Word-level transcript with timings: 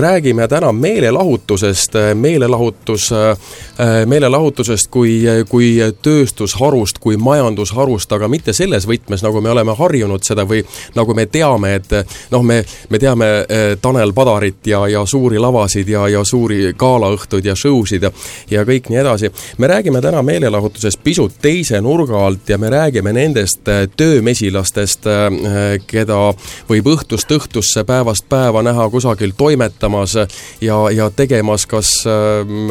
räägime 0.00 0.48
täna 0.48 0.72
meelelahutusest, 0.72 1.92
meelelahutus, 2.14 3.10
meelelahutusest 4.06 4.90
kui, 4.90 5.22
kui 5.48 5.78
tööstusharust, 6.02 6.98
kui 7.00 7.16
majandusharust, 7.16 8.12
aga 8.12 8.28
mitte 8.28 8.52
selles 8.52 8.84
võtmes, 8.84 9.22
nagu 9.24 9.40
me 9.40 9.48
oleme 9.50 9.72
harjunud 9.78 10.20
seda 10.20 10.44
või 10.44 10.60
nagu 10.94 11.14
me 11.16 11.24
teame, 11.32 11.70
et 11.78 11.94
noh, 12.30 12.44
me, 12.44 12.58
me 12.90 13.00
teame 13.00 13.28
Tanel 13.80 14.12
Padarit 14.12 14.68
ja, 14.68 14.82
ja 14.92 15.06
suuri 15.08 15.40
lavasid 15.40 15.88
ja, 15.88 16.04
ja 16.12 16.20
suuri 16.28 16.74
galaõhtuid 16.76 17.48
ja 17.48 17.56
show 17.56 17.80
sid 17.88 18.04
ja 18.04 18.12
ja 18.50 18.66
kõik 18.68 18.92
nii 18.92 19.00
edasi. 19.00 19.32
me 19.58 19.66
räägime 19.66 20.04
täna 20.04 20.20
meelelahutusest 20.22 21.00
pisut 21.04 21.40
teise 21.40 21.80
nurga 21.80 22.20
alt 22.26 22.48
ja 22.48 22.58
me 22.58 22.68
räägime 22.70 23.16
nendest 23.16 23.64
töömesilastest, 23.96 25.08
keda 25.86 26.20
võib 26.68 26.92
õhtust 26.92 27.32
õhtusse, 27.32 27.84
päevast 27.84 28.28
päeva 28.28 28.62
näha 28.62 28.90
kusagil 28.90 29.32
toimetamas, 29.36 29.85
toimetamas 29.86 30.14
ja, 30.60 30.90
ja 30.90 31.10
tegemas 31.10 31.66
kas 31.66 32.04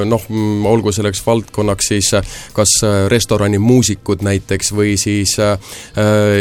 noh, 0.06 0.26
olgu 0.66 0.92
selleks 0.92 1.22
valdkonnaks 1.26 1.88
siis 1.88 2.12
kas 2.54 2.74
restoranimuusikud 3.10 4.24
näiteks 4.26 4.72
või 4.76 4.96
siis 4.98 5.38
äh, 5.40 5.58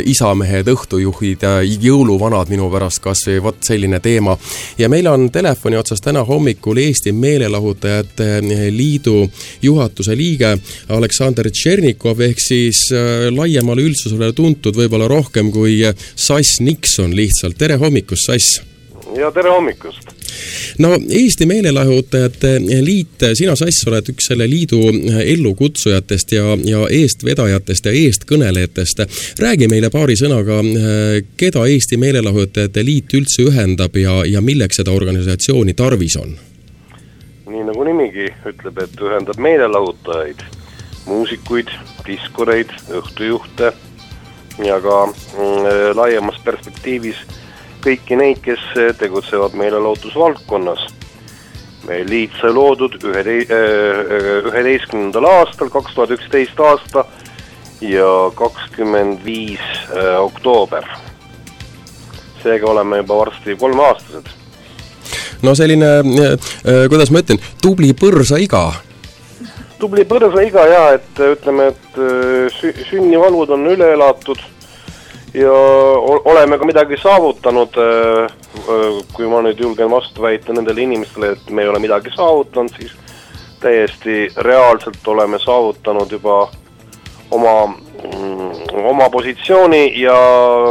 isamehed, 0.05 0.69
õhtujuhid, 0.69 1.45
jõuluvanad 1.81 2.51
minu 2.51 2.71
pärast 2.73 3.03
kas 3.05 3.27
või 3.29 3.43
vot 3.43 3.63
selline 3.65 4.01
teema. 4.01 4.37
ja 4.79 4.89
meil 4.89 5.07
on 5.07 5.31
telefoni 5.31 5.77
otsas 5.77 6.01
täna 6.01 6.25
hommikul 6.25 6.79
Eesti 6.79 7.13
Meelelahutajate 7.13 8.41
Liidu 8.71 9.29
juhatuse 9.63 10.17
liige 10.17 10.57
Aleksandr 10.89 11.51
Tšernikov, 11.51 12.21
ehk 12.21 12.41
siis 12.41 12.89
äh, 12.93 13.29
laiemale 13.31 13.83
üldsusele 13.83 14.33
tuntud 14.33 14.77
võib-olla 14.77 15.09
rohkem 15.09 15.53
kui 15.53 15.81
Sass 16.17 16.61
Nixon 16.61 17.15
lihtsalt, 17.17 17.59
tere 17.59 17.79
hommikust, 17.81 18.27
Sass! 18.27 18.61
ja 19.17 19.31
tere 19.31 19.51
hommikust! 19.51 20.14
No 20.79 20.95
Eesti 21.11 21.47
Meelelahutajate 21.47 22.55
Liit, 22.85 23.27
sina, 23.35 23.57
Sass, 23.57 23.85
oled 23.89 24.09
üks 24.15 24.31
selle 24.31 24.49
liidu 24.51 24.81
ellukutsujatest 25.25 26.33
ja, 26.37 26.57
ja 26.65 26.87
eestvedajatest 26.91 27.87
ja 27.91 27.93
eestkõnelejatest. 27.93 29.05
räägi 29.39 29.69
meile 29.69 29.91
paari 29.91 30.17
sõnaga, 30.19 30.61
keda 31.37 31.67
Eesti 31.67 31.97
Meelelahutajate 32.01 32.85
Liit 32.85 33.15
üldse 33.15 33.47
ühendab 33.49 33.97
ja, 33.97 34.23
ja 34.27 34.41
milleks 34.41 34.83
seda 34.83 34.93
organisatsiooni 34.93 35.75
tarvis 35.75 36.17
on? 36.21 36.37
nii 37.55 37.63
nagu 37.69 37.85
nimigi 37.87 38.29
ütleb, 38.49 38.79
et 38.83 39.01
ühendab 39.05 39.39
meelelahutajaid, 39.39 40.41
muusikuid, 41.07 41.71
diskoreid, 42.07 42.73
õhtujuhte 42.99 43.71
ja 44.65 44.79
ka 44.83 44.97
mm, 45.07 45.95
laiemas 45.99 46.41
perspektiivis 46.45 47.21
kõiki 47.85 48.17
neid, 48.19 48.41
kes 48.45 48.63
tegutsevad 48.99 49.57
meelelahutusvaldkonnas. 49.59 50.87
meil 51.85 52.07
liit 52.09 52.33
sai 52.41 52.49
loodud 52.57 52.95
ühetei-, 53.05 53.45
äh, 53.45 54.47
üheteistkümnendal 54.49 55.27
aastal, 55.29 55.69
kaks 55.69 55.93
tuhat 55.95 56.15
üksteist 56.17 56.61
aasta 56.61 57.05
ja 57.85 58.31
kakskümmend 58.35 59.21
viis 59.25 59.61
äh, 59.93 60.17
oktoober. 60.21 60.89
seega 62.43 62.67
oleme 62.71 62.97
juba 62.97 63.17
varsti 63.17 63.57
kolmeaastased. 63.61 64.33
no 65.43 65.55
selline, 65.55 65.93
äh, 65.99 66.89
kuidas 66.89 67.11
ma 67.11 67.21
ütlen, 67.21 67.43
tubli 67.63 67.93
põrsaiga 67.93 68.65
tubli 69.79 70.07
põrsaiga 70.09 70.65
ja 70.71 70.83
et 70.97 71.21
ütleme, 71.21 71.69
et 71.75 72.03
sü-, 72.57 72.77
sünnivalud 72.89 73.51
on 73.53 73.67
üle 73.77 73.93
elatud 73.93 74.41
ja 75.35 75.53
oleme 76.25 76.59
ka 76.59 76.65
midagi 76.65 76.97
saavutanud, 76.97 77.77
äh, 77.77 78.25
äh, 78.25 79.05
kui 79.13 79.27
ma 79.29 79.43
nüüd 79.43 79.59
julgen 79.61 79.91
vastu 79.91 80.23
väita 80.23 80.55
nendele 80.55 80.85
inimestele, 80.87 81.33
et 81.35 81.51
me 81.51 81.65
ei 81.65 81.69
ole 81.69 81.81
midagi 81.83 82.13
saavutanud, 82.15 82.75
siis 82.79 82.93
täiesti 83.61 84.29
reaalselt 84.37 85.09
oleme 85.09 85.39
saavutanud 85.43 86.13
juba 86.13 86.51
oma, 87.31 87.55
mm, 87.67 88.85
oma 88.85 89.11
positsiooni 89.11 90.01
ja 90.01 90.15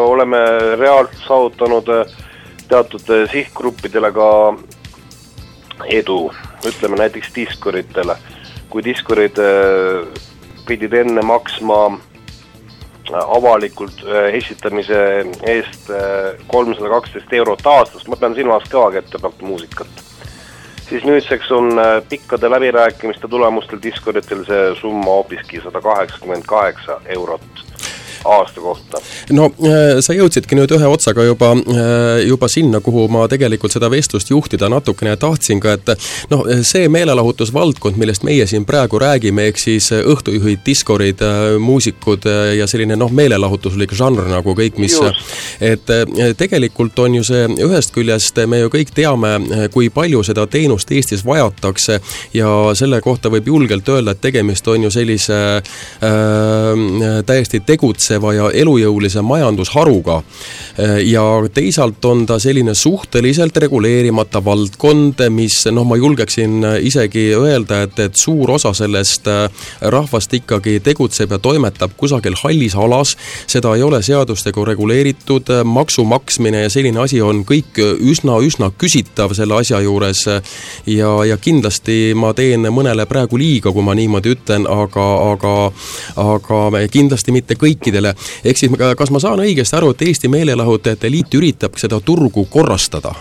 oleme 0.08 0.40
reaalselt 0.80 1.28
saavutanud 1.28 1.90
äh, 1.90 2.16
teatud 2.70 3.12
sihtgruppidele 3.32 4.12
ka 4.16 4.30
edu, 5.92 6.32
ütleme 6.68 6.98
näiteks 7.04 7.36
diskoritele. 7.36 8.16
kui 8.74 8.82
diskorid 8.84 9.38
pidid 10.66 10.94
enne 10.98 11.22
maksma 11.22 12.00
avalikult 13.12 14.04
äh, 14.06 14.34
esitamise 14.38 15.26
eest 15.48 15.90
äh, 15.90 16.40
kolmsada 16.48 16.90
kaksteist 16.90 17.34
eurot 17.34 17.66
aastas, 17.66 18.08
ma 18.08 18.16
pean 18.16 18.36
silmas 18.36 18.70
kõvakettapealt 18.72 19.42
muusikat. 19.42 20.04
siis 20.90 21.04
nüüdseks 21.04 21.52
on 21.52 21.80
äh, 21.80 22.02
pikkade 22.10 22.50
läbirääkimiste 22.50 23.28
tulemustel 23.28 23.80
diskoritel 23.84 24.46
see 24.46 24.76
summa 24.82 25.20
hoopiski 25.20 25.62
sada 25.64 25.82
kaheksakümmend 25.82 26.44
kaheksa 26.48 27.02
eurot 27.06 27.73
aasta 28.26 28.62
kohta. 28.62 29.02
no 29.32 29.46
äh, 29.46 30.00
sa 30.02 30.16
jõudsidki 30.16 30.58
nüüd 30.58 30.72
ühe 30.76 30.90
otsaga 30.90 31.26
juba, 31.28 31.52
äh, 31.54 32.24
juba 32.28 32.48
sinna, 32.52 32.80
kuhu 32.84 33.08
ma 33.12 33.28
tegelikult 33.32 33.76
seda 33.76 33.90
vestlust 33.92 34.32
juhtida 34.32 34.70
natukene 34.72 35.16
tahtsin 35.20 35.62
ka, 35.64 35.78
et 35.78 35.94
noh, 36.32 36.46
see 36.66 36.88
meelelahutusvaldkond, 36.94 38.00
millest 38.00 38.26
meie 38.28 38.48
siin 38.50 38.66
praegu 38.70 39.00
räägime, 39.02 39.48
ehk 39.52 39.62
siis 39.62 39.90
õhtujuhid, 39.98 40.64
diskorid, 40.66 41.24
äh, 41.24 41.44
muusikud 41.60 42.28
ja 42.58 42.68
selline 42.70 42.98
noh, 43.00 43.12
meelelahutuslik 43.12 43.94
žanr 43.98 44.28
nagu 44.32 44.56
kõik, 44.58 44.80
mis 44.82 44.96
et 45.64 45.90
tegelikult 46.38 46.98
on 47.02 47.18
ju 47.18 47.24
see, 47.26 47.48
ühest 47.66 47.94
küljest 47.96 48.38
me 48.48 48.60
ju 48.62 48.70
kõik 48.72 48.94
teame, 48.96 49.34
kui 49.74 49.90
palju 49.94 50.22
seda 50.26 50.46
teenust 50.48 50.92
Eestis 50.94 51.24
vajatakse 51.26 52.00
ja 52.34 52.50
selle 52.78 53.00
kohta 53.02 53.32
võib 53.34 53.48
julgelt 53.50 53.90
öelda, 53.90 54.14
et 54.14 54.22
tegemist 54.24 54.68
on 54.72 54.86
ju 54.88 54.92
sellise 54.94 55.40
äh, 55.58 57.24
täiesti 57.26 57.60
tegutseva 57.66 58.13
tegutseva 58.14 58.34
ja 58.34 58.50
elujõulise 58.52 59.22
majandusharuga. 59.22 60.24
ja 61.06 61.24
teisalt 61.54 62.04
on 62.06 62.26
ta 62.26 62.40
selline 62.40 62.74
suhteliselt 62.74 63.58
reguleerimata 63.58 64.44
valdkond, 64.44 65.22
mis 65.30 65.68
noh, 65.72 65.86
ma 65.86 65.96
julgeksin 65.96 66.64
isegi 66.82 67.34
öelda, 67.36 67.84
et, 67.84 68.00
et 68.00 68.16
suur 68.16 68.52
osa 68.52 68.74
sellest 68.74 69.28
äh, 69.28 69.50
rahvast 69.82 70.34
ikkagi 70.34 70.80
tegutseb 70.80 71.32
ja 71.32 71.38
toimetab 71.38 71.92
kusagil 71.98 72.34
hallis 72.42 72.76
alas, 72.76 73.16
seda 73.48 73.76
ei 73.76 73.84
ole 73.84 74.02
seadustega 74.02 74.66
reguleeritud, 74.66 75.52
maksu 75.64 76.04
maksmine 76.04 76.64
ja 76.64 76.70
selline 76.74 77.04
asi 77.04 77.22
on 77.22 77.44
kõik 77.46 77.78
üsna-üsna 77.78 78.72
küsitav 78.78 79.36
selle 79.38 79.60
asja 79.62 79.80
juures 79.86 80.26
ja, 80.88 81.14
ja 81.28 81.38
kindlasti 81.38 82.16
ma 82.16 82.34
teen 82.34 82.66
mõnele 82.74 83.06
praegu 83.06 83.38
liiga, 83.38 83.72
kui 83.72 83.86
ma 83.86 83.94
niimoodi 83.94 84.34
ütlen, 84.34 84.66
aga, 84.66 85.08
aga 85.36 85.56
aga 86.18 86.88
kindlasti 86.92 87.34
mitte 87.36 87.58
kõikidele 87.60 88.03
meile. 88.04 88.16
ehk 88.46 88.58
siis 88.58 88.72
kas 88.98 89.12
ma 89.12 89.20
saan 89.20 89.44
õigesti 89.44 89.78
aru, 89.78 89.94
et 89.94 90.02
Eesti 90.08 90.32
Meelelahutajate 90.32 91.12
Liit 91.12 91.34
üritab 91.34 91.78
seda 91.82 92.00
turgu 92.02 92.46
korrastada? 92.50 93.14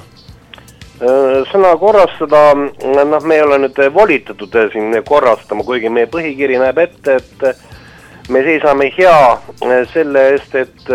Äh, 1.02 1.42
sõna 1.50 1.74
korrastada, 1.78 2.44
noh, 2.54 3.24
me 3.24 3.38
ei 3.38 3.42
ole 3.42 3.58
nüüd 3.64 3.78
volitatud 3.94 4.58
siin 4.72 4.94
korrastama, 5.08 5.64
kuigi 5.64 5.90
meie 5.90 6.06
põhikiri 6.06 6.58
näeb 6.62 6.78
ette, 6.78 7.18
et 7.18 8.28
me 8.30 8.42
seisame 8.46 8.92
hea 8.96 9.84
selle 9.92 10.28
eest, 10.34 10.54
et 10.54 10.92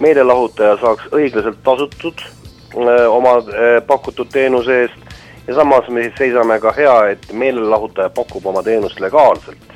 meelelahutaja 0.00 0.76
saaks 0.80 1.08
õiglaselt 1.14 1.62
tasutud 1.66 2.22
äh, 2.22 3.06
oma 3.10 3.38
äh, 3.38 3.78
pakutud 3.86 4.30
teenuse 4.32 4.82
eest 4.84 5.16
ja 5.48 5.54
samas 5.54 5.88
me 5.88 6.06
siis 6.06 6.18
seisame 6.18 6.58
ka 6.60 6.72
hea, 6.76 6.96
et 7.14 7.32
meelelahutaja 7.32 8.10
pakub 8.14 8.46
oma 8.46 8.62
teenust 8.62 9.00
legaalselt 9.00 9.67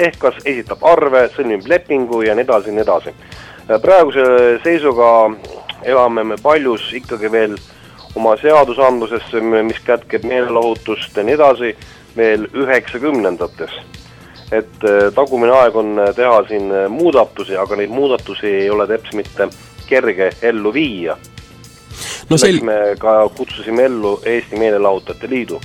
ehk 0.00 0.18
kas 0.18 0.40
esitab 0.44 0.84
arve, 0.86 1.26
sõlmib 1.34 1.66
lepingu 1.68 2.22
ja 2.24 2.34
nii 2.34 2.46
edasi 2.46 2.70
ja 2.70 2.76
nii 2.76 2.84
edasi. 2.86 3.14
praeguse 3.82 4.24
seisuga 4.64 5.30
elame 5.82 6.24
me 6.24 6.36
paljus 6.42 6.92
ikkagi 6.92 7.32
veel 7.32 7.56
oma 8.14 8.34
seadusandlusesse, 8.36 9.40
mis 9.40 9.80
kätkeb 9.86 10.24
meelelahutust 10.26 11.16
ja 11.16 11.22
nii 11.22 11.34
edasi, 11.34 11.76
veel 12.16 12.48
üheksakümnendates. 12.54 13.80
et 14.52 14.84
eh, 14.84 15.12
tagumine 15.14 15.52
aeg 15.54 15.76
on 15.76 16.00
teha 16.16 16.42
siin 16.48 16.72
muudatusi, 16.90 17.56
aga 17.56 17.76
neid 17.76 17.90
muudatusi 17.94 18.46
ei 18.46 18.70
ole 18.70 18.86
teps 18.86 19.12
mitte 19.14 19.46
kerge 19.86 20.30
ellu 20.42 20.72
viia 20.74 21.16
no 22.30 22.36
sel-. 22.36 22.62
me 22.64 22.96
ka 22.98 23.28
kutsusime 23.36 23.84
ellu 23.84 24.20
Eesti 24.26 24.58
Meelelahutajate 24.58 25.30
Liidu 25.30 25.60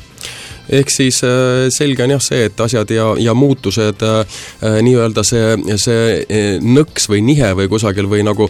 ehk 0.70 0.90
siis 0.90 1.24
äh, 1.24 1.68
selge 1.70 2.04
on 2.04 2.16
jah 2.16 2.22
see, 2.24 2.46
et 2.50 2.60
asjad 2.60 2.90
ja, 2.92 3.08
ja 3.20 3.34
muutused 3.34 4.02
äh, 4.02 4.20
äh,, 4.64 4.80
nii-öelda 4.86 5.24
see, 5.24 5.56
see 5.82 6.58
nõks 6.62 7.10
või 7.12 7.22
nihe 7.26 7.52
või 7.58 7.70
kusagil 7.70 8.10
või 8.10 8.24
nagu 8.26 8.48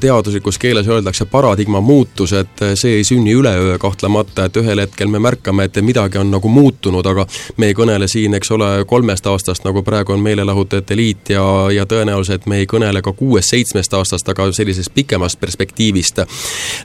teaduslikus 0.00 0.58
keeles 0.58 0.88
öeldakse, 0.88 1.26
paradigma 1.30 1.80
muutus, 1.84 2.32
et 2.36 2.62
see 2.78 2.98
ei 2.98 3.04
sünni 3.04 3.34
üleöö 3.36 3.78
kahtlemata, 3.78 4.48
et 4.48 4.56
ühel 4.60 4.82
hetkel 4.82 5.10
me 5.12 5.20
märkame, 5.22 5.68
et 5.68 5.78
midagi 5.84 6.18
on 6.18 6.30
nagu 6.32 6.48
muutunud, 6.48 7.06
aga 7.06 7.26
me 7.56 7.70
ei 7.70 7.76
kõnele 7.76 8.08
siin, 8.08 8.34
eks 8.38 8.50
ole, 8.56 8.70
kolmest 8.88 9.26
aastast, 9.26 9.64
nagu 9.66 9.82
praegu 9.86 10.12
on 10.14 10.22
meelelahutajate 10.24 10.96
liit 10.96 11.32
ja, 11.34 11.44
ja 11.74 11.86
tõenäoliselt 11.88 12.46
me 12.50 12.62
ei 12.62 12.66
kõnele 12.70 13.02
ka 13.04 13.12
kuuest-seitsmest 13.16 13.94
aastast, 13.98 14.28
aga 14.28 14.48
sellisest 14.52 14.94
pikemast 14.94 15.40
perspektiivist. 15.40 16.24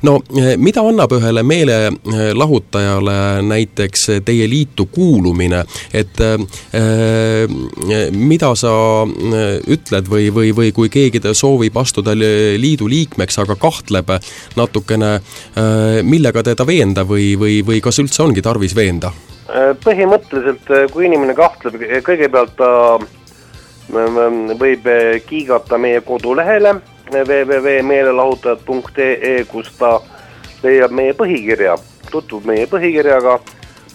no 0.03 0.19
mida 0.57 0.81
annab 0.81 1.11
ühele 1.17 1.43
meelelahutajale 1.43 3.17
näiteks 3.47 4.07
teie 4.25 4.49
liit 4.49 4.72
liitu 4.73 4.85
kuulumine, 4.91 5.63
et 5.93 6.21
äh, 6.21 6.37
mida 8.11 8.55
sa 8.55 9.03
äh, 9.03 9.07
ütled 9.67 10.07
või, 10.09 10.33
või, 10.33 10.55
või 10.55 10.71
kui 10.73 10.89
keegi 10.89 11.21
soovib 11.33 11.77
astuda 11.77 12.11
liidu 12.15 12.87
liikmeks, 12.87 13.39
aga 13.39 13.55
kahtleb 13.55 14.09
natukene, 14.55 15.15
äh, 15.15 15.21
millega 16.03 16.43
teda 16.43 16.65
veenda 16.65 17.05
või, 17.05 17.37
või, 17.37 17.63
või 17.65 17.81
kas 17.81 17.99
üldse 17.99 18.23
ongi 18.23 18.41
tarvis 18.41 18.75
veenda? 18.75 19.11
põhimõtteliselt, 19.83 20.89
kui 20.93 21.05
inimene 21.05 21.33
kahtleb, 21.35 21.75
kõigepealt 22.07 22.55
ta 22.57 22.97
võib 24.57 24.87
kiigata 25.27 25.77
meie 25.77 26.01
kodulehele 26.01 26.73
www.meelelahutajad.ee, 27.11 29.43
kus 29.51 29.71
ta 29.77 29.99
leiab 30.63 30.91
meie 30.95 31.13
põhikirja, 31.13 31.77
tutvub 32.09 32.45
meie 32.49 32.67
põhikirjaga 32.71 33.39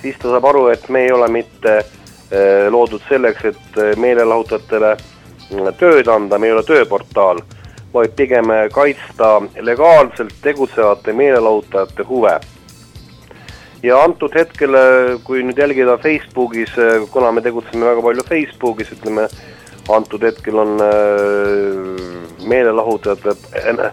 siis 0.03 0.19
ta 0.19 0.33
saab 0.33 0.45
aru, 0.51 0.67
et 0.73 0.89
me 0.89 1.05
ei 1.07 1.13
ole 1.13 1.29
mitte 1.33 1.75
äh, 1.79 2.67
loodud 2.71 3.03
selleks, 3.09 3.45
et 3.45 3.79
äh, 3.79 3.95
meelelahutajatele 4.01 4.95
mm, 4.97 5.71
tööd 5.81 6.11
anda, 6.13 6.39
me 6.39 6.51
ei 6.51 6.55
ole 6.57 6.65
tööportaal, 6.67 7.43
vaid 7.93 8.15
pigem 8.17 8.53
kaitsta 8.73 9.39
legaalselt 9.65 10.35
tegutsevate 10.45 11.13
meelelahutajate 11.17 12.05
huve. 12.09 12.39
ja 13.83 14.03
antud 14.03 14.35
hetkel, 14.35 14.75
kui 15.25 15.43
nüüd 15.47 15.59
jälgida 15.59 15.97
Facebookis, 16.03 16.75
kuna 17.11 17.31
me 17.33 17.41
tegutseme 17.41 17.87
väga 17.87 18.03
palju 18.03 18.25
Facebookis, 18.29 18.91
ütleme, 18.93 19.29
antud 19.89 20.23
hetkel 20.23 20.59
on 20.59 20.75
meelelahutajad 22.45 23.25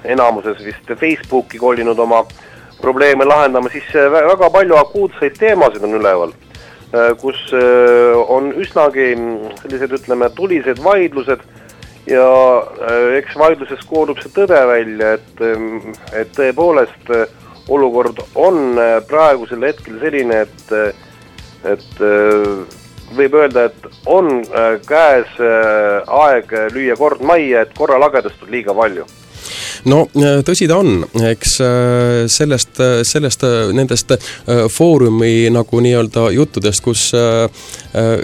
enamuses 0.03 0.59
vist 0.65 0.91
Facebooki 0.99 1.61
kolinud 1.61 1.99
oma 1.99 2.19
äh, 2.25 2.54
probleeme 2.85 3.25
lahendama, 3.25 3.69
siis 3.73 3.87
väga 4.13 4.49
palju 4.53 4.77
akuutseid 4.77 5.37
teemasid 5.39 5.83
on 5.87 5.97
üleval, 5.97 6.33
äh, 6.93 7.11
kus 7.21 7.39
äh, 7.57 8.13
on 8.29 8.51
üsnagi 8.61 9.13
sellised, 9.63 9.95
ütleme, 9.99 10.29
tulised 10.37 10.81
vaidlused 10.85 11.41
ja 12.09 12.27
äh, 12.85 13.17
eks 13.21 13.37
vaidluses 13.41 13.81
koorub 13.89 14.21
see 14.21 14.33
tõde 14.37 14.61
välja, 14.69 15.15
et, 15.17 15.43
et 16.13 16.33
tõepoolest 16.37 17.11
olukord 17.73 18.21
on 18.37 18.77
praegusel 19.09 19.65
hetkel 19.65 19.97
selline, 20.03 20.43
et, 20.45 20.97
et 21.65 22.03
võib 23.17 23.39
öelda, 23.41 23.65
et 23.71 23.87
on 24.05 24.43
käes 24.85 25.39
aeg 25.41 26.53
lüüa 26.75 26.97
kord 26.99 27.25
majja, 27.25 27.65
et 27.65 27.73
korralagedust 27.79 28.45
on 28.45 28.53
liiga 28.53 28.77
palju 28.77 29.09
no 29.89 30.05
äh, 30.17 30.39
tõsi 30.45 30.67
ta 30.69 30.79
on, 30.81 31.03
eks 31.29 31.57
äh, 31.63 32.25
sellest, 32.31 32.79
äh, 32.83 33.01
sellest, 33.07 33.45
nendest 33.75 34.13
Foorumi 34.71 35.49
nagu 35.53 35.79
nii-öelda 35.81 36.27
juttudest, 36.35 36.81
kus 36.83 37.01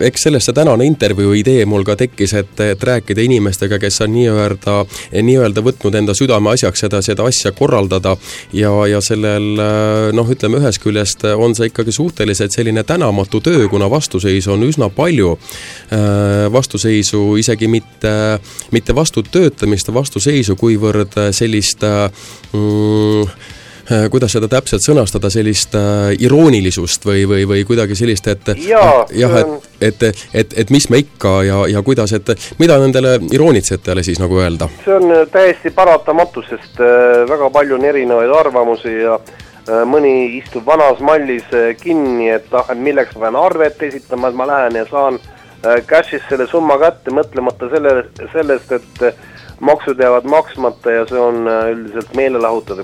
eks 0.07 0.23
sellest 0.25 0.49
see 0.49 0.55
tänane 0.55 0.85
intervjuu 0.85 1.33
idee 1.39 1.63
mul 1.69 1.83
ka 1.87 1.95
tekkis, 1.99 2.33
et, 2.37 2.53
et 2.63 2.83
rääkida 2.83 3.23
inimestega, 3.23 3.79
kes 3.81 4.01
on 4.05 4.13
nii-öelda, 4.13 4.75
nii-öelda 5.23 5.63
võtnud 5.65 5.97
enda 5.97 6.15
südameasjaks 6.17 6.85
seda, 6.85 7.01
seda 7.05 7.25
asja 7.29 7.53
korraldada 7.55 8.15
ja, 8.55 8.71
ja 8.89 9.01
sellel 9.03 9.47
noh, 10.15 10.31
ütleme 10.33 10.61
ühest 10.61 10.81
küljest 10.83 11.25
on 11.31 11.55
see 11.57 11.71
ikkagi 11.71 11.95
suhteliselt 11.95 12.55
selline 12.55 12.83
tänamatu 12.87 13.41
töö, 13.43 13.67
kuna 13.71 13.89
vastuseisu 13.91 14.55
on 14.55 14.67
üsna 14.67 14.89
palju. 14.93 15.37
vastuseisu 16.51 17.23
isegi 17.41 17.67
mitte, 17.67 18.13
mitte 18.71 18.95
vastu 18.95 19.23
töötamist, 19.23 19.93
vastuseisu, 19.93 20.55
kuivõrd 20.59 21.17
sellist 21.29 21.51
sellist 21.51 21.83
äh, 21.83 22.09
mm, 22.53 23.21
äh, 23.91 24.09
kuidas 24.09 24.31
seda 24.31 24.47
täpselt 24.47 24.83
sõnastada, 24.85 25.29
sellist 25.29 25.75
äh, 25.75 26.13
iroonilisust 26.19 27.05
või, 27.05 27.25
või, 27.27 27.45
või 27.47 27.65
kuidagi 27.67 27.95
sellist, 27.95 28.27
et 28.27 28.53
Jaa, 28.65 29.05
jah, 29.15 29.37
et, 29.41 29.69
et, 29.81 30.23
et, 30.33 30.57
et 30.63 30.69
mis 30.69 30.89
me 30.89 31.01
ikka 31.03 31.41
ja, 31.47 31.61
ja 31.69 31.81
kuidas, 31.81 32.13
et 32.13 32.33
mida 32.59 32.79
nendele 32.79 33.19
iroonitsejatele 33.31 34.03
siis 34.03 34.19
nagu 34.19 34.39
öelda? 34.39 34.69
see 34.85 34.95
on 34.95 35.13
täiesti 35.31 35.71
paratamatu, 35.75 36.43
sest 36.49 36.81
väga 37.29 37.49
palju 37.53 37.77
on 37.77 37.85
erinevaid 37.85 38.35
arvamusi 38.41 39.01
ja 39.03 39.19
mõni 39.85 40.39
istub 40.39 40.65
vanas 40.65 40.99
mallis 41.05 41.45
kinni, 41.79 42.31
et 42.33 42.49
ah, 42.57 42.65
et 42.73 42.79
milleks 42.81 43.13
ma 43.15 43.27
pean 43.27 43.37
arvet 43.43 43.83
esitama, 43.91 44.31
et 44.31 44.39
ma 44.39 44.47
lähen 44.49 44.79
ja 44.81 44.87
saan 44.89 45.19
cash'is 45.61 46.23
selle 46.25 46.47
summa 46.49 46.79
kätte, 46.81 47.13
mõtlemata 47.13 47.69
selle, 47.69 47.91
sellest, 48.33 48.71
et 48.73 49.03
maksud 49.61 49.99
jäävad 49.99 50.25
maksmata 50.25 50.91
ja 50.91 51.05
see 51.05 51.19
on 51.19 51.47
äh, 51.47 51.69
üldiselt 51.69 52.13
meelelahutada, 52.17 52.83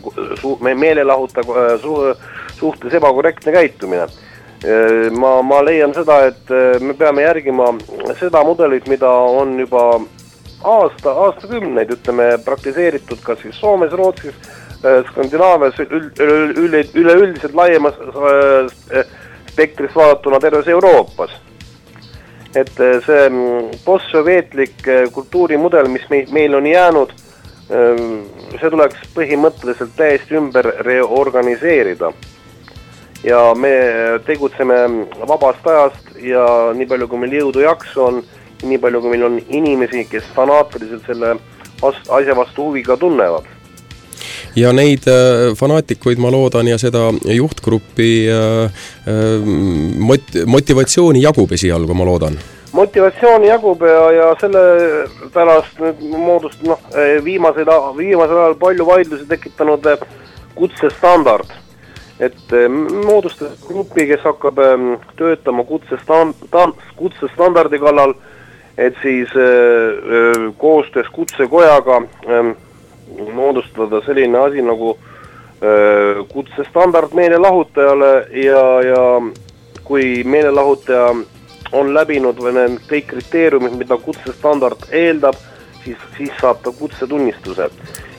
meelelahuta 0.75 1.41
äh, 1.41 1.79
su-, 1.81 2.15
suhtes 2.59 2.93
ebakorrektne 2.93 3.51
käitumine. 3.51 4.03
Äh, 4.03 5.11
ma, 5.11 5.41
ma 5.41 5.63
leian 5.65 5.93
seda, 5.93 6.19
et 6.29 6.53
me 6.81 6.93
peame 6.93 7.25
järgima 7.25 7.71
seda 8.19 8.43
mudelit, 8.45 8.87
mida 8.87 9.09
on 9.09 9.57
juba 9.59 9.87
aasta, 10.63 11.11
aastakümneid, 11.25 11.91
ütleme, 11.97 12.29
praktiseeritud 12.45 13.25
kas 13.25 13.41
siis 13.41 13.59
Soomes, 13.59 13.93
Rootsis, 13.93 14.37
Skandinaavias, 15.09 15.79
üle, 15.81 16.83
üleüldiselt 16.93 17.55
laiemas 17.57 17.97
spektris 19.49 19.95
vaadatuna 19.95 20.39
terves 20.39 20.67
Euroopas 20.69 21.33
et 22.55 22.79
äh, 22.79 22.99
see 23.05 23.29
mm, 23.29 23.79
postsovjetlik 23.85 24.87
äh, 24.87 25.05
kultuurimudel, 25.13 25.89
mis 25.91 26.05
meil, 26.09 26.29
meil 26.31 26.55
on 26.55 26.67
jäänud, 26.67 27.13
ähm, 27.71 28.23
see 28.55 28.71
tuleks 28.71 29.03
põhimõtteliselt 29.15 29.95
täiesti 29.97 30.39
ümber 30.39 30.71
reorganiseerida. 30.87 32.13
ja 33.23 33.39
me 33.57 33.71
tegutseme 34.25 34.75
vabast 35.27 35.67
ajast 35.67 36.11
ja 36.21 36.71
nii 36.77 36.85
palju, 36.85 37.07
kui 37.07 37.19
meil 37.19 37.33
jõudu 37.33 37.63
jaksu 37.65 38.03
on, 38.03 38.23
nii 38.63 38.77
palju, 38.77 39.01
kui 39.01 39.09
meil 39.09 39.25
on 39.25 39.39
inimesi, 39.49 40.05
kes 40.05 40.23
fanaatiliselt 40.35 41.05
selle 41.09 41.35
asja 41.81 42.35
vastu 42.37 42.69
huvi 42.69 42.83
ka 42.85 42.97
tunnevad 42.97 43.56
ja 44.55 44.73
neid 44.75 45.07
äh, 45.07 45.53
fanaatikuid, 45.57 46.19
ma 46.21 46.31
loodan, 46.33 46.67
ja 46.67 46.77
seda 46.81 47.09
juhtgruppi 47.33 48.11
äh, 48.31 48.83
äh, 49.07 49.49
mot-, 49.99 50.37
motivatsiooni 50.45 51.23
jagub 51.23 51.51
esialgu, 51.57 51.97
ma 51.97 52.07
loodan 52.07 52.39
motivatsiooni 52.77 53.47
jagub 53.47 53.81
ja, 53.87 54.01
ja 54.11 54.25
selle 54.41 54.63
pärast 55.33 55.79
nüüd 55.81 56.01
moodust-, 56.13 56.65
noh, 56.67 56.81
viimasel, 57.25 57.69
viimasel 57.97 58.41
ajal 58.41 58.57
palju 58.59 58.85
vaidlusi 58.85 59.25
tekitanud 59.29 59.87
kutsestandard. 60.57 61.55
et 62.19 62.53
moodustas 63.05 63.53
grupi, 63.65 64.07
kes 64.09 64.23
hakkab 64.25 64.59
töötama 65.17 65.63
kutsestand-, 65.69 66.45
kutsestandardi 66.97 67.79
kallal, 67.79 68.15
et 68.77 68.97
siis 69.01 69.29
koostöös 70.57 71.09
Kutsekojaga 71.13 72.01
moodustada 73.33 74.01
selline 74.05 74.37
asi 74.37 74.61
nagu 74.61 74.97
kutsestandard 76.29 77.15
meelelahutajale 77.17 78.09
ja, 78.43 78.61
ja 78.85 79.01
kui 79.87 80.23
meelelahutaja 80.23 81.15
on 81.75 81.93
läbinud 81.93 82.39
need 82.53 82.79
kõik 82.89 83.07
kriteeriumid, 83.11 83.77
mida 83.79 83.97
kutsestandard 83.99 84.87
eeldab, 84.95 85.37
siis, 85.83 85.97
siis 86.17 86.33
saab 86.41 86.61
ta 86.63 86.71
kutsetunnistuse. 86.71 87.69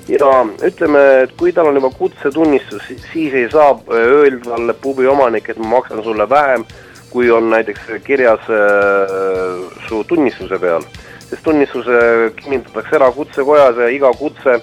ja 0.08 0.28
ütleme, 0.64 1.00
et 1.22 1.32
kui 1.36 1.52
tal 1.52 1.68
on 1.68 1.76
juba 1.76 1.90
kutsetunnistus, 1.90 2.82
siis 3.12 3.34
ei 3.34 3.48
saa 3.52 3.74
öelda 3.92 4.50
talle 4.50 4.74
pubi 4.74 5.06
omanik, 5.06 5.48
et 5.48 5.58
ma 5.58 5.76
maksan 5.76 6.02
sulle 6.02 6.28
vähem, 6.28 6.64
kui 7.10 7.30
on 7.30 7.50
näiteks 7.50 7.80
kirjas 8.04 8.40
äh, 8.50 9.78
su 9.88 10.04
tunnistuse 10.04 10.58
peal. 10.58 10.82
sest 11.28 11.42
tunnistuse 11.44 12.32
kinnitatakse 12.36 12.96
ära 12.96 13.10
kutsekojas 13.12 13.76
ja 13.76 13.88
iga 13.92 14.12
kutse 14.16 14.60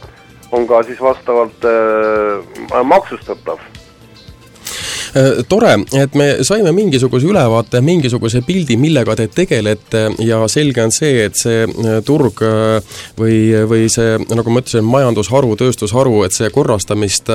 on 0.52 0.68
ka 0.68 0.84
siis 0.84 1.02
vastavalt 1.02 1.66
äh, 1.66 2.84
maksustatav 2.84 3.60
tore, 5.50 5.72
et 5.96 6.16
me 6.18 6.28
saime 6.44 6.72
mingisuguse 6.76 7.28
ülevaate, 7.30 7.82
mingisuguse 7.86 8.42
pildi, 8.46 8.78
millega 8.80 9.16
te 9.16 9.28
tegelete 9.32 10.10
ja 10.26 10.42
selge 10.52 10.84
on 10.84 10.92
see, 10.92 11.26
et 11.30 11.40
see 11.40 11.66
turg 12.06 12.42
või, 13.20 13.38
või 13.70 13.88
see, 13.92 14.18
nagu 14.32 14.52
ma 14.52 14.64
ütlesin, 14.64 14.86
majandusharu, 14.88 15.56
tööstusharu, 15.60 16.18
et 16.28 16.36
see 16.36 16.52
korrastamist 16.54 17.32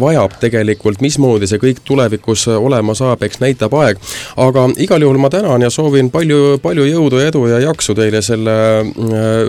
vajab 0.00 0.36
tegelikult, 0.42 1.00
mismoodi 1.04 1.48
see 1.48 1.62
kõik 1.62 1.80
tulevikus 1.88 2.46
olema 2.52 2.96
saab, 2.96 3.24
eks 3.24 3.40
näitab 3.40 3.74
aeg. 3.80 4.00
aga 4.36 4.68
igal 4.84 5.02
juhul 5.02 5.18
ma 5.22 5.30
tänan 5.32 5.64
ja 5.64 5.70
soovin 5.72 6.10
palju, 6.12 6.58
palju 6.62 6.84
jõudu 6.88 7.20
ja 7.22 7.30
edu 7.32 7.46
ja 7.48 7.60
jaksu 7.64 7.96
teile 7.96 8.22
selle 8.22 8.56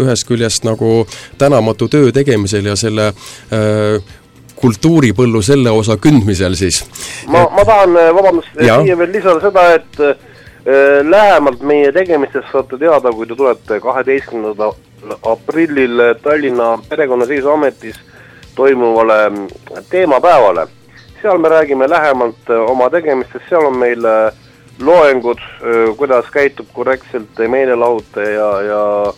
ühest 0.01 0.27
küljest 0.27 0.63
nagu 0.67 1.05
tänamatu 1.37 1.89
töö 1.91 2.11
tegemisel 2.15 2.71
ja 2.71 2.75
selle 2.79 3.11
äh, 3.51 4.15
kultuuripõllu 4.55 5.41
selle 5.43 5.71
osa 5.71 5.97
kündmisel 6.01 6.55
siis. 6.55 6.83
ma, 7.27 7.45
ma 7.51 7.65
tahan, 7.65 7.97
äh, 7.99 8.13
vabandust, 8.15 8.55
siia 8.59 8.97
veel 8.97 9.11
lisada 9.13 9.41
seda, 9.43 9.65
et 9.75 9.99
äh, 9.99 10.15
lähemalt 11.03 11.61
meie 11.61 11.91
tegemistest 11.95 12.51
saate 12.51 12.79
teada, 12.81 13.11
kui 13.11 13.27
te 13.27 13.37
tulete 13.37 13.79
kaheteistkümnendal 13.83 14.75
aprillil 15.23 16.01
Tallinna 16.23 16.77
Perekonnaseisuametis 16.89 17.99
toimuvale 18.55 19.29
mm, 19.29 19.47
teemapäevale. 19.89 20.67
seal 21.21 21.37
me 21.37 21.49
räägime 21.49 21.89
lähemalt 21.89 22.49
äh, 22.49 22.71
oma 22.71 22.89
tegemistest, 22.89 23.45
seal 23.49 23.65
on 23.65 23.77
meil 23.77 24.05
äh, 24.05 24.33
loengud, 24.79 25.39
kuidas 25.97 26.25
käitub 26.31 26.67
korrektselt 26.73 27.37
meelelahutaja 27.47 28.31
ja, 28.31 28.61
ja 28.61 29.13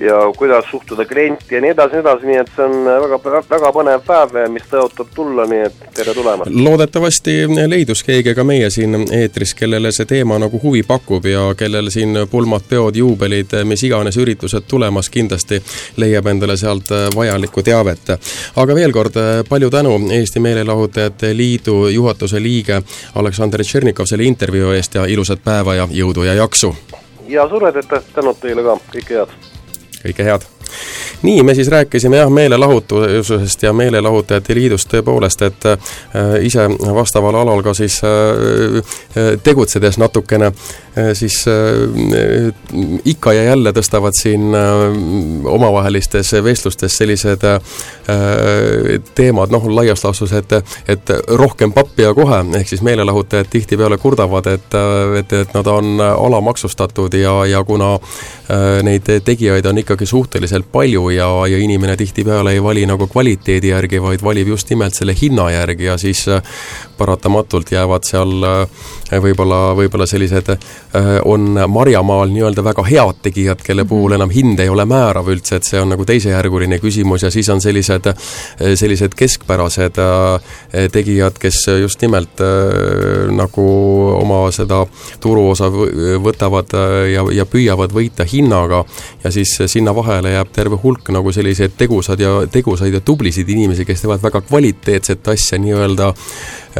ja 0.00 0.32
kuidas 0.36 0.64
suhtuda 0.70 1.04
klienti 1.04 1.54
ja 1.54 1.60
nii 1.60 1.70
edasi, 1.70 1.92
nii 1.92 2.00
edasi, 2.00 2.26
nii 2.26 2.36
et 2.36 2.50
see 2.56 2.64
on 2.64 2.84
väga, 3.02 3.18
väga 3.50 3.70
põnev 3.74 4.04
päev, 4.06 4.36
mis 4.52 4.66
tõotab 4.70 5.10
tulla, 5.14 5.46
nii 5.50 5.64
et 5.66 5.80
tere 5.96 6.14
tulemast! 6.14 6.52
loodetavasti 6.54 7.34
leidus 7.66 8.02
keegi 8.06 8.34
ka 8.34 8.44
meie 8.46 8.70
siin 8.70 8.94
eetris, 9.12 9.54
kellele 9.58 9.92
see 9.94 10.06
teema 10.06 10.38
nagu 10.38 10.60
huvi 10.62 10.84
pakub 10.86 11.26
ja 11.26 11.48
kellel 11.58 11.90
siin 11.90 12.22
pulmad, 12.30 12.68
peod, 12.68 12.96
juubelid, 12.96 13.58
mis 13.66 13.82
iganes 13.88 14.16
üritused 14.22 14.68
tulemas, 14.70 15.10
kindlasti 15.10 15.60
leiab 15.96 16.30
endale 16.30 16.56
sealt 16.56 16.94
vajalikku 17.16 17.62
teavet. 17.66 18.14
aga 18.56 18.74
veel 18.74 18.92
kord, 18.92 19.18
palju 19.48 19.70
tänu 19.70 19.98
Eesti 20.12 20.40
Meelelahutajate 20.40 21.36
Liidu 21.36 21.88
juhatuse 21.88 22.42
liige 22.42 22.82
Aleksandr 23.14 23.64
Tšernikov 23.64 24.06
selle 24.06 24.24
intervjuu 24.24 24.72
eest 24.72 24.94
ja 24.94 25.06
ilusat 25.06 25.42
päeva 25.44 25.74
ja 25.74 25.88
jõudu 25.90 26.22
ja 26.22 26.34
jaksu! 26.34 26.74
ja 27.28 27.48
suured 27.48 27.76
aitäh, 27.76 28.02
tänud 28.14 28.38
teile 28.40 28.62
ka, 28.62 28.80
kõike 28.94 29.20
head! 29.20 29.57
Kõike 30.02 30.26
head! 30.26 30.46
Nii, 31.22 31.42
me 31.42 31.54
siis 31.54 31.68
rääkisime 31.68 32.16
jah, 32.16 32.30
meelelahutusest 32.30 33.62
ja 33.62 33.72
Meelelahutajate 33.72 34.54
Liidust 34.54 34.90
tõepoolest, 34.92 35.42
et 35.42 35.66
äh, 35.66 35.78
ise 36.46 36.68
vastaval 36.94 37.34
alal 37.34 37.62
ka 37.62 37.74
siis 37.74 38.00
äh, 38.04 38.78
äh 39.16 39.38
tegutsedes 39.42 39.98
natukene 39.98 40.52
siis 41.14 41.44
ikka 43.04 43.32
ja 43.32 43.42
jälle 43.44 43.70
tõstavad 43.72 44.16
siin 44.18 44.54
omavahelistes 45.44 46.32
vestlustes 46.42 46.96
sellised 46.98 47.44
teemad, 49.14 49.52
noh, 49.54 49.68
laias 49.70 50.02
laastus, 50.04 50.32
et 50.32 50.56
et 50.88 51.12
rohkem 51.38 51.72
pappi 51.72 52.02
ja 52.02 52.14
kohe, 52.14 52.40
ehk 52.58 52.68
siis 52.68 52.82
meelelahutajad 52.82 53.46
tihtipeale 53.50 53.98
kurdavad, 53.98 54.46
et, 54.50 54.78
et, 55.20 55.32
et 55.42 55.54
nad 55.54 55.70
on 55.70 56.00
alamaksustatud 56.00 57.14
ja, 57.14 57.36
ja 57.46 57.62
kuna 57.64 57.94
neid 58.82 59.06
tegijaid 59.24 59.66
on 59.66 59.78
ikkagi 59.78 60.06
suhteliselt 60.06 60.67
palju, 60.72 61.10
ja, 61.10 61.28
ja 61.48 61.58
inimene 61.58 61.96
tihtipeale 61.96 62.52
ei 62.52 62.62
vali 62.62 62.86
nagu 62.86 63.06
kvaliteedi 63.08 63.72
järgi, 63.72 64.02
vaid 64.02 64.24
valib 64.24 64.48
just 64.54 64.70
nimelt 64.70 64.94
selle 64.94 65.14
hinna 65.20 65.50
järgi 65.50 65.88
ja 65.88 65.98
siis 65.98 66.26
paratamatult 66.98 67.72
jäävad 67.72 68.06
seal 68.08 68.44
äh, 68.44 69.18
võib-olla, 69.22 69.60
võib-olla 69.78 70.06
sellised, 70.08 70.50
äh, 70.52 71.10
on 71.24 71.56
marjamaal 71.68 72.32
nii-öelda 72.32 72.64
väga 72.66 72.84
head 72.88 73.22
tegijad, 73.22 73.62
kelle 73.64 73.84
mhm. 73.84 73.92
puhul 73.92 74.16
enam 74.18 74.32
hind 74.34 74.60
ei 74.60 74.72
ole 74.72 74.84
määrav 74.88 75.30
üldse, 75.32 75.58
et 75.58 75.68
see 75.68 75.80
on 75.80 75.92
nagu 75.94 76.06
teisejärguline 76.08 76.80
küsimus 76.82 77.24
ja 77.26 77.30
siis 77.34 77.48
on 77.52 77.60
sellised, 77.62 78.10
sellised 78.58 79.14
keskpärased 79.18 79.98
tegijad, 80.92 81.38
kes 81.40 81.60
just 81.80 82.02
nimelt 82.02 82.40
nagu 83.34 83.66
oma 84.18 84.40
seda 84.54 84.82
turuosa 85.20 85.70
võtavad 86.22 86.74
ja, 87.12 87.24
ja 87.34 87.46
püüavad 87.48 87.92
võita 87.94 88.26
hinnaga 88.28 88.84
ja 89.24 89.32
siis 89.34 89.54
sinna 89.66 89.94
vahele 89.96 90.34
jääb 90.34 90.52
terve 90.54 90.78
hulk 90.82 91.10
nagu 91.14 91.32
selliseid 91.32 91.76
tegusad 91.78 92.20
ja, 92.20 92.34
tegusaid 92.52 92.94
ja 92.94 93.00
tublisid 93.04 93.48
inimesi, 93.48 93.86
kes 93.88 94.04
teevad 94.04 94.22
väga 94.22 94.42
kvaliteetset 94.46 95.28
asja 95.28 95.58
nii-öelda, 95.62 96.12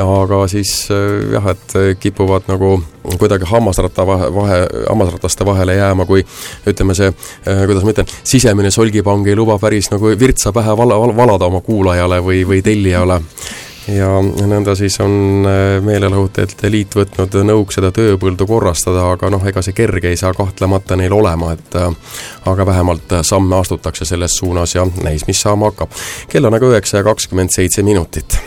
aga 0.03 0.45
siis 0.51 0.89
äh, 0.95 1.33
jah, 1.33 1.51
et 1.55 1.77
kipuvad 2.01 2.49
nagu 2.51 2.77
kuidagi 3.19 3.49
hammasratta 3.49 4.07
vahe, 4.07 4.35
vahe, 4.35 4.59
hammasrataste 4.89 5.47
vahele 5.47 5.79
jääma, 5.79 6.07
kui 6.07 6.25
ütleme, 6.67 6.97
see, 6.99 7.13
äh, 7.49 7.65
kuidas 7.67 7.87
ma 7.87 7.95
ütlen, 7.95 8.11
sisemine 8.25 8.73
solgipang 8.75 9.27
ei 9.29 9.37
luba 9.39 9.59
päris 9.63 9.91
nagu 9.95 10.13
virtsa 10.19 10.53
pähe 10.53 10.77
vala, 10.77 10.99
valada 11.17 11.49
oma 11.49 11.63
kuulajale 11.65 12.21
või, 12.25 12.45
või 12.49 12.63
tellijale 12.65 13.23
ja 13.89 14.09
nõnda 14.21 14.75
siis 14.77 14.99
on 15.01 15.47
äh, 15.49 15.79
Meelelahutajate 15.85 16.71
Liit 16.71 16.97
võtnud 16.99 17.39
nõuks 17.49 17.79
seda 17.79 17.91
tööpõldu 17.95 18.47
korrastada, 18.49 19.07
aga 19.15 19.31
noh, 19.33 19.47
ega 19.49 19.63
see 19.65 19.77
kerge 19.77 20.13
ei 20.13 20.21
saa 20.21 20.35
kahtlemata 20.37 20.99
neil 21.01 21.15
olema, 21.17 21.55
et 21.57 21.81
äh, 21.81 21.89
aga 22.51 22.67
vähemalt 22.69 23.19
samme 23.23 23.57
astutakse 23.61 24.09
selles 24.09 24.37
suunas 24.41 24.77
ja 24.77 24.87
näis, 25.03 25.27
mis 25.27 25.41
saama 25.41 25.73
hakkab. 25.73 25.97
kell 26.29 26.45
on 26.45 26.61
aga 26.61 26.75
üheksa 26.75 27.01
ja 27.01 27.09
kakskümmend 27.09 27.55
seitse 27.55 27.83
minutit 27.83 28.41